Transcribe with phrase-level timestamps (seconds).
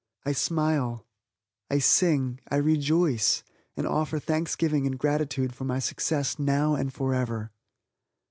[0.25, 1.05] I smile
[1.69, 3.43] I sing I rejoice,
[3.77, 7.51] and offer thanksgiving and gratitude for my success now and forever.